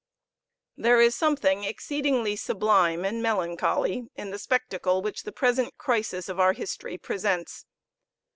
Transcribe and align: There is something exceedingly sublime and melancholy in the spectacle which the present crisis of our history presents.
There 0.75 0.99
is 0.99 1.13
something 1.13 1.63
exceedingly 1.63 2.35
sublime 2.35 3.05
and 3.05 3.21
melancholy 3.21 4.09
in 4.15 4.31
the 4.31 4.39
spectacle 4.39 5.03
which 5.03 5.21
the 5.21 5.31
present 5.31 5.77
crisis 5.77 6.27
of 6.27 6.39
our 6.39 6.53
history 6.53 6.97
presents. 6.97 7.67